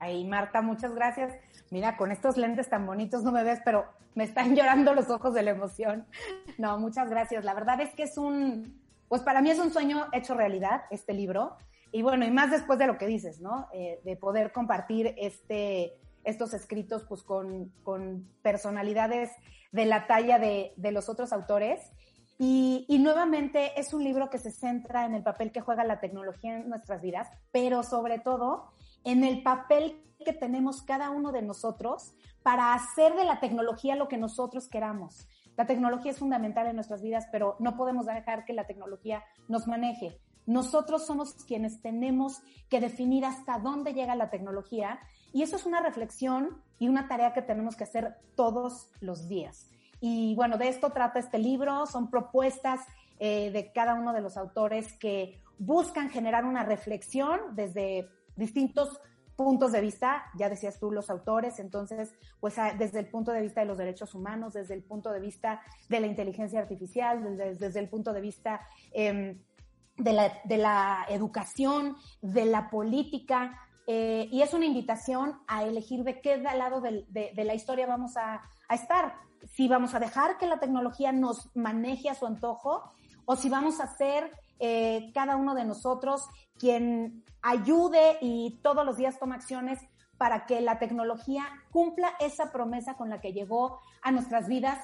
Ay, 0.00 0.24
Marta, 0.24 0.60
muchas 0.60 0.92
gracias. 0.96 1.32
Mira, 1.70 1.96
con 1.96 2.10
estos 2.10 2.36
lentes 2.36 2.68
tan 2.68 2.84
bonitos 2.84 3.22
no 3.22 3.30
me 3.30 3.44
ves, 3.44 3.60
pero 3.64 3.86
me 4.16 4.24
están 4.24 4.56
llorando 4.56 4.92
los 4.92 5.08
ojos 5.08 5.34
de 5.34 5.44
la 5.44 5.52
emoción. 5.52 6.04
No, 6.58 6.80
muchas 6.80 7.08
gracias. 7.08 7.44
La 7.44 7.54
verdad 7.54 7.80
es 7.80 7.94
que 7.94 8.02
es 8.02 8.18
un, 8.18 8.82
pues 9.06 9.22
para 9.22 9.40
mí 9.40 9.52
es 9.52 9.60
un 9.60 9.72
sueño 9.72 10.08
hecho 10.12 10.34
realidad 10.34 10.82
este 10.90 11.14
libro. 11.14 11.56
Y 11.92 12.02
bueno, 12.02 12.24
y 12.24 12.30
más 12.30 12.50
después 12.50 12.78
de 12.78 12.86
lo 12.86 12.96
que 12.96 13.06
dices, 13.06 13.40
¿no? 13.40 13.68
Eh, 13.72 14.00
de 14.04 14.16
poder 14.16 14.50
compartir 14.50 15.14
este, 15.18 16.00
estos 16.24 16.54
escritos 16.54 17.04
pues 17.04 17.22
con, 17.22 17.70
con 17.82 18.28
personalidades 18.42 19.30
de 19.72 19.84
la 19.84 20.06
talla 20.06 20.38
de, 20.38 20.72
de 20.76 20.90
los 20.90 21.08
otros 21.08 21.32
autores. 21.32 21.80
Y, 22.38 22.86
y, 22.88 22.98
nuevamente 22.98 23.78
es 23.78 23.92
un 23.94 24.02
libro 24.02 24.30
que 24.30 24.38
se 24.38 24.50
centra 24.50 25.04
en 25.04 25.14
el 25.14 25.22
papel 25.22 25.52
que 25.52 25.60
juega 25.60 25.84
la 25.84 26.00
tecnología 26.00 26.56
en 26.56 26.68
nuestras 26.68 27.02
vidas, 27.02 27.28
pero 27.52 27.82
sobre 27.82 28.18
todo 28.18 28.72
en 29.04 29.22
el 29.22 29.42
papel 29.42 30.02
que 30.24 30.32
tenemos 30.32 30.82
cada 30.82 31.10
uno 31.10 31.30
de 31.30 31.42
nosotros 31.42 32.14
para 32.42 32.74
hacer 32.74 33.14
de 33.14 33.24
la 33.24 33.38
tecnología 33.38 33.96
lo 33.96 34.08
que 34.08 34.16
nosotros 34.16 34.68
queramos. 34.68 35.28
La 35.56 35.66
tecnología 35.66 36.10
es 36.10 36.18
fundamental 36.18 36.66
en 36.66 36.76
nuestras 36.76 37.02
vidas, 37.02 37.26
pero 37.30 37.56
no 37.60 37.76
podemos 37.76 38.06
dejar 38.06 38.44
que 38.44 38.54
la 38.54 38.66
tecnología 38.66 39.22
nos 39.48 39.66
maneje. 39.66 40.18
Nosotros 40.46 41.06
somos 41.06 41.34
quienes 41.44 41.80
tenemos 41.80 42.42
que 42.68 42.80
definir 42.80 43.24
hasta 43.24 43.58
dónde 43.58 43.94
llega 43.94 44.16
la 44.16 44.30
tecnología 44.30 45.00
y 45.32 45.42
eso 45.42 45.56
es 45.56 45.66
una 45.66 45.80
reflexión 45.80 46.62
y 46.78 46.88
una 46.88 47.08
tarea 47.08 47.32
que 47.32 47.42
tenemos 47.42 47.76
que 47.76 47.84
hacer 47.84 48.16
todos 48.34 48.90
los 49.00 49.28
días. 49.28 49.70
Y 50.00 50.34
bueno, 50.34 50.58
de 50.58 50.68
esto 50.68 50.90
trata 50.90 51.20
este 51.20 51.38
libro, 51.38 51.86
son 51.86 52.10
propuestas 52.10 52.80
eh, 53.20 53.50
de 53.52 53.72
cada 53.72 53.94
uno 53.94 54.12
de 54.12 54.20
los 54.20 54.36
autores 54.36 54.92
que 54.94 55.40
buscan 55.58 56.10
generar 56.10 56.44
una 56.44 56.64
reflexión 56.64 57.38
desde 57.54 58.08
distintos 58.34 59.00
puntos 59.36 59.72
de 59.72 59.80
vista, 59.80 60.24
ya 60.36 60.48
decías 60.48 60.78
tú 60.78 60.90
los 60.90 61.08
autores, 61.08 61.58
entonces, 61.58 62.14
pues 62.40 62.56
desde 62.78 62.98
el 62.98 63.08
punto 63.08 63.32
de 63.32 63.42
vista 63.42 63.60
de 63.60 63.66
los 63.66 63.78
derechos 63.78 64.14
humanos, 64.14 64.52
desde 64.54 64.74
el 64.74 64.82
punto 64.82 65.10
de 65.10 65.20
vista 65.20 65.62
de 65.88 66.00
la 66.00 66.06
inteligencia 66.06 66.60
artificial, 66.60 67.36
desde, 67.36 67.80
el 67.80 67.88
punto 67.88 68.12
de 68.12 68.20
vista 68.20 68.60
eh, 68.92 69.40
de, 70.02 70.12
la, 70.58 71.06
educación, 71.08 71.96
de 72.20 72.44
la 72.46 72.70
política, 72.70 73.58
eh, 73.86 74.28
y 74.30 74.42
es 74.42 74.54
una 74.54 74.66
invitación 74.66 75.40
a 75.46 75.64
elegir 75.64 76.04
de 76.04 76.20
qué 76.20 76.36
lado 76.38 76.80
de, 76.80 77.32
la 77.34 77.54
historia 77.54 77.86
vamos 77.86 78.16
a, 78.16 78.42
a 78.68 78.74
estar, 78.74 79.14
si 79.54 79.68
vamos 79.68 79.94
a 79.94 79.98
dejar 79.98 80.38
que 80.38 80.46
la 80.46 80.60
tecnología 80.60 81.12
nos 81.12 81.50
maneje 81.56 82.08
a 82.08 82.14
su 82.14 82.26
antojo 82.26 82.92
o 83.24 83.36
si 83.36 83.48
vamos 83.48 83.80
a 83.80 83.86
ser 83.86 84.30
eh, 84.58 85.10
cada 85.12 85.36
uno 85.36 85.54
de 85.54 85.64
nosotros 85.64 86.28
quien 86.58 87.24
ayude 87.42 88.18
y 88.20 88.60
todos 88.62 88.86
los 88.86 88.96
días 88.96 89.18
toma 89.18 89.34
acciones 89.34 89.80
para 90.16 90.46
que 90.46 90.60
la 90.60 90.78
tecnología 90.78 91.44
cumpla 91.72 92.12
esa 92.20 92.52
promesa 92.52 92.94
con 92.94 93.10
la 93.10 93.20
que 93.20 93.32
llegó 93.32 93.80
a 94.02 94.12
nuestras 94.12 94.46
vidas 94.46 94.78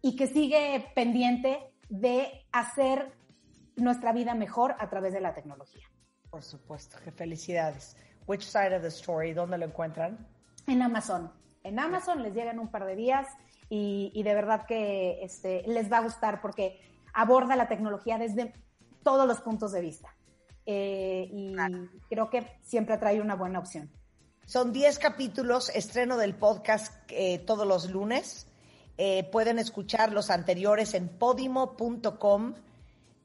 y 0.00 0.14
que 0.14 0.28
sigue 0.28 0.86
pendiente 0.94 1.72
de 1.88 2.46
hacer 2.52 3.12
nuestra 3.76 4.12
vida 4.12 4.34
mejor 4.34 4.76
a 4.78 4.88
través 4.88 5.12
de 5.12 5.20
la 5.20 5.34
tecnología. 5.34 5.86
Por 6.30 6.42
supuesto, 6.42 6.98
que 7.04 7.10
felicidades. 7.12 7.96
Which 8.26 8.42
side 8.42 8.74
of 8.74 8.82
the 8.82 8.88
story? 8.88 9.32
¿Dónde 9.32 9.58
lo 9.58 9.66
encuentran? 9.66 10.26
En 10.66 10.82
Amazon. 10.82 11.32
En 11.62 11.78
Amazon 11.78 12.22
les 12.22 12.34
llegan 12.34 12.58
un 12.58 12.70
par 12.70 12.84
de 12.86 12.96
días 12.96 13.26
y, 13.68 14.10
y 14.14 14.22
de 14.22 14.34
verdad 14.34 14.66
que 14.66 15.22
este, 15.22 15.62
les 15.66 15.90
va 15.90 15.98
a 15.98 16.02
gustar 16.02 16.40
porque 16.40 16.80
aborda 17.12 17.56
la 17.56 17.68
tecnología 17.68 18.18
desde 18.18 18.52
todos 19.02 19.26
los 19.26 19.40
puntos 19.40 19.72
de 19.72 19.80
vista. 19.80 20.14
Eh, 20.66 21.28
y 21.30 21.52
claro. 21.52 21.88
creo 22.08 22.30
que 22.30 22.58
siempre 22.62 22.98
trae 22.98 23.20
una 23.20 23.34
buena 23.34 23.58
opción. 23.58 23.90
Son 24.46 24.72
10 24.72 24.98
capítulos, 24.98 25.70
estreno 25.70 26.16
del 26.16 26.34
podcast 26.34 26.92
eh, 27.10 27.38
todos 27.38 27.66
los 27.66 27.90
lunes. 27.90 28.46
Eh, 28.96 29.24
pueden 29.32 29.58
escuchar 29.58 30.12
los 30.12 30.30
anteriores 30.30 30.94
en 30.94 31.08
podimo.com, 31.08 32.54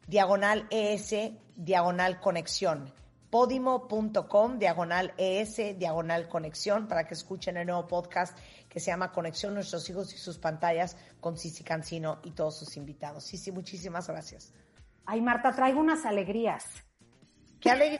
diagonal 0.09 0.65
ES, 0.71 1.33
diagonal 1.55 2.19
conexión. 2.19 2.91
podimo.com, 3.29 4.57
diagonal 4.57 5.13
ES, 5.17 5.77
diagonal 5.77 6.27
conexión, 6.27 6.87
para 6.87 7.05
que 7.05 7.13
escuchen 7.13 7.57
el 7.57 7.67
nuevo 7.67 7.85
podcast 7.85 8.35
que 8.67 8.79
se 8.79 8.89
llama 8.89 9.11
Conexión 9.11 9.53
Nuestros 9.53 9.87
Hijos 9.87 10.11
y 10.15 10.17
sus 10.17 10.39
pantallas 10.39 10.97
con 11.21 11.37
Cici 11.37 11.63
Cancino 11.63 12.21
y 12.23 12.31
todos 12.31 12.57
sus 12.57 12.75
invitados. 12.75 13.23
Cici, 13.23 13.51
muchísimas 13.51 14.07
gracias. 14.07 14.51
Ay, 15.05 15.21
Marta, 15.21 15.51
traigo 15.51 15.79
unas 15.79 16.03
alegrías. 16.07 16.65
¡Qué 17.61 17.69
alegría! 17.69 17.99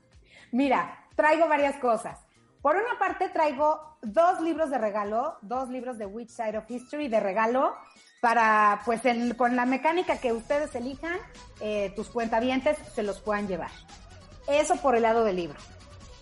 Mira, 0.52 1.06
traigo 1.16 1.48
varias 1.48 1.76
cosas. 1.80 2.18
Por 2.62 2.76
una 2.76 2.98
parte, 2.98 3.28
traigo 3.28 3.98
dos 4.00 4.40
libros 4.40 4.70
de 4.70 4.78
regalo, 4.78 5.36
dos 5.42 5.68
libros 5.68 5.98
de 5.98 6.06
Which 6.06 6.30
Side 6.30 6.56
of 6.56 6.70
History 6.70 7.08
de 7.08 7.20
regalo 7.20 7.74
para, 8.22 8.82
pues, 8.84 9.00
con 9.36 9.56
la 9.56 9.66
mecánica 9.66 10.18
que 10.18 10.32
ustedes 10.32 10.72
elijan, 10.76 11.16
eh, 11.58 11.92
tus 11.96 12.06
cuentavientes 12.06 12.78
se 12.94 13.02
los 13.02 13.18
puedan 13.18 13.48
llevar. 13.48 13.72
Eso 14.46 14.76
por 14.76 14.94
el 14.94 15.02
lado 15.02 15.24
del 15.24 15.34
libro. 15.34 15.58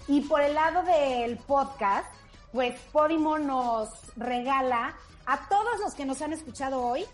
Y 0.09 0.23
por 0.23 0.41
el 0.41 0.55
lado 0.55 0.83
del 0.83 1.37
podcast, 1.37 2.09
pues 2.53 2.81
Podimo 2.91 3.39
nos 3.39 3.91
regala 4.17 4.97
a 5.27 5.47
todos 5.51 5.79
los 5.81 5.93
que 5.93 6.07
nos 6.07 6.23
han 6.23 6.33
escuchado 6.33 6.81
hoy, 6.83 7.05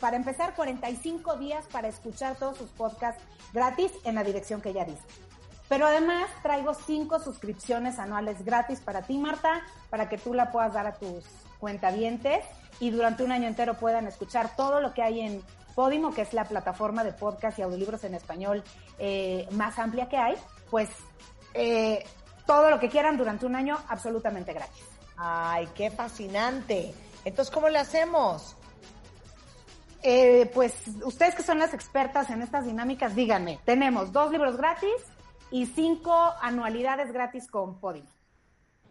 para 0.00 0.16
empezar, 0.16 0.54
45 0.54 1.36
días 1.36 1.66
para 1.70 1.88
escuchar 1.88 2.36
todos 2.36 2.56
sus 2.56 2.70
podcasts 2.70 3.22
gratis 3.52 3.92
en 4.04 4.14
la 4.14 4.24
dirección 4.24 4.62
que 4.62 4.72
ya 4.72 4.86
diste. 4.86 5.25
Pero 5.68 5.86
además 5.86 6.30
traigo 6.42 6.74
cinco 6.74 7.18
suscripciones 7.18 7.98
anuales 7.98 8.44
gratis 8.44 8.80
para 8.80 9.02
ti, 9.02 9.18
Marta, 9.18 9.62
para 9.90 10.08
que 10.08 10.18
tú 10.18 10.32
la 10.32 10.52
puedas 10.52 10.72
dar 10.72 10.86
a 10.86 10.94
tus 10.94 11.24
cuentavientes 11.58 12.44
y 12.78 12.90
durante 12.90 13.24
un 13.24 13.32
año 13.32 13.48
entero 13.48 13.74
puedan 13.74 14.06
escuchar 14.06 14.54
todo 14.54 14.80
lo 14.80 14.92
que 14.94 15.02
hay 15.02 15.20
en 15.20 15.42
Podimo, 15.74 16.14
que 16.14 16.22
es 16.22 16.32
la 16.32 16.44
plataforma 16.44 17.04
de 17.04 17.12
podcast 17.12 17.58
y 17.58 17.62
audiolibros 17.62 18.02
en 18.04 18.14
español 18.14 18.64
eh, 18.98 19.46
más 19.50 19.78
amplia 19.78 20.08
que 20.08 20.16
hay. 20.16 20.34
Pues 20.70 20.88
eh, 21.52 22.02
todo 22.46 22.70
lo 22.70 22.80
que 22.80 22.88
quieran 22.88 23.18
durante 23.18 23.44
un 23.44 23.54
año 23.56 23.76
absolutamente 23.88 24.54
gratis. 24.54 24.84
¡Ay, 25.18 25.68
qué 25.74 25.90
fascinante! 25.90 26.94
Entonces, 27.26 27.52
¿cómo 27.52 27.68
le 27.68 27.78
hacemos? 27.78 28.56
Eh, 30.02 30.50
pues 30.54 30.74
ustedes 31.04 31.34
que 31.34 31.42
son 31.42 31.58
las 31.58 31.74
expertas 31.74 32.30
en 32.30 32.40
estas 32.40 32.64
dinámicas, 32.64 33.14
díganme, 33.14 33.58
tenemos 33.64 34.12
dos 34.12 34.30
libros 34.30 34.56
gratis 34.56 34.92
y 35.50 35.66
cinco 35.66 36.12
anualidades 36.40 37.12
gratis 37.12 37.48
con 37.48 37.78
Podimo. 37.78 38.08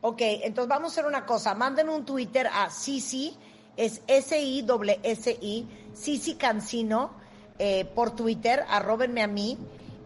Ok, 0.01 0.21
entonces 0.21 0.69
vamos 0.69 0.91
a 0.91 0.93
hacer 0.93 1.05
una 1.05 1.25
cosa. 1.25 1.55
Manden 1.55 1.89
un 1.89 2.05
Twitter 2.05 2.47
a 2.47 2.69
Sisi, 2.69 3.35
es 3.75 4.01
S-I-S-I, 4.07 5.67
Sisi 5.93 6.35
Cancino, 6.35 7.12
eh, 7.57 7.85
por 7.85 8.15
Twitter, 8.15 8.63
arróbenme 8.69 9.24
a 9.24 9.27
mí. 9.27 9.57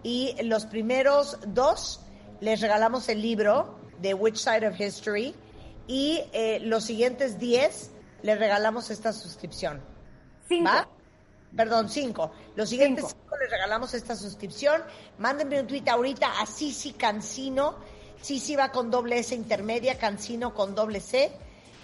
Y 0.01 0.35
los 0.43 0.65
primeros 0.65 1.37
dos 1.47 2.01
les 2.39 2.61
regalamos 2.61 3.09
el 3.09 3.21
libro 3.21 3.77
de 3.99 4.13
Which 4.13 4.37
Side 4.37 4.67
of 4.67 4.79
History. 4.79 5.35
Y 5.87 6.21
eh, 6.31 6.59
los 6.61 6.85
siguientes 6.85 7.37
diez 7.37 7.91
les 8.21 8.39
regalamos 8.39 8.89
esta 8.91 9.11
suscripción. 9.11 9.81
Cinco. 10.47 10.69
¿Va? 10.69 10.87
Perdón, 11.55 11.89
cinco. 11.89 12.31
Los 12.55 12.69
siguientes 12.69 13.05
Cinco. 13.07 13.17
cinco 13.23 13.37
les 13.37 13.49
regalamos 13.49 13.93
esta 13.93 14.15
suscripción. 14.15 14.83
Mándenme 15.17 15.59
un 15.59 15.67
tweet 15.67 15.87
ahorita 15.89 16.39
a 16.41 16.45
Sisi 16.45 16.93
Cancino. 16.93 17.75
Sisi 18.21 18.55
va 18.55 18.71
con 18.71 18.91
doble 18.91 19.19
S 19.19 19.33
intermedia, 19.33 19.97
Cancino 19.97 20.53
con 20.53 20.75
doble 20.75 20.99
C. 20.99 21.31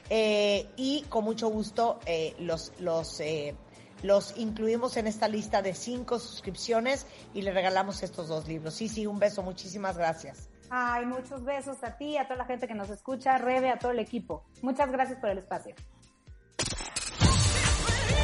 Eh, 0.10 0.70
y 0.76 1.02
con 1.10 1.24
mucho 1.24 1.48
gusto 1.50 2.00
eh, 2.06 2.36
los, 2.40 2.74
los, 2.80 3.20
eh, 3.22 3.56
los 4.04 4.38
incluimos 4.38 4.98
en 4.98 5.08
esta 5.08 5.28
lista 5.28 5.64
de 5.64 5.74
cinco 5.74 6.20
suscripciones 6.20 7.08
y 7.34 7.42
le 7.42 7.52
regalamos 7.52 8.04
estos 8.04 8.28
dos 8.28 8.48
libros. 8.48 8.76
Sisi, 8.76 9.08
un 9.08 9.18
beso. 9.18 9.42
Muchísimas 9.42 9.98
gracias. 9.98 10.50
Ay, 10.70 11.06
muchos 11.06 11.44
besos 11.44 11.84
a 11.84 11.98
ti, 11.98 12.18
a 12.18 12.26
toda 12.26 12.38
la 12.38 12.46
gente 12.46 12.68
que 12.68 12.74
nos 12.74 12.90
escucha, 12.90 13.38
Rebe, 13.38 13.70
a 13.70 13.80
todo 13.80 13.92
el 13.92 14.00
equipo. 14.00 14.46
Muchas 14.62 14.92
gracias 14.92 15.20
por 15.20 15.30
el 15.30 15.38
espacio. 15.38 15.76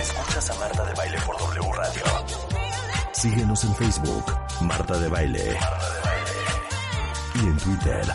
Escuchas 0.02 0.50
a 0.50 0.56
Marta 0.56 0.84
de 0.84 0.94
Baile 0.96 1.18
por 1.26 1.38
W 1.38 1.74
Radio. 1.74 2.04
Síguenos 3.12 3.64
en 3.64 3.76
Facebook, 3.76 4.26
Marta 4.62 4.98
de 4.98 5.08
Baile. 5.08 5.58
Y 7.36 7.40
en 7.40 7.58
Twitter, 7.58 8.06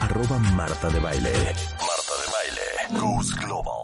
arroba 0.00 0.38
Marta 0.38 0.88
de 0.88 1.00
Baile. 1.00 1.32
Marta 1.32 2.12
de 2.20 2.32
Baile. 2.32 3.00
Goes 3.00 3.34
Global. 3.36 3.75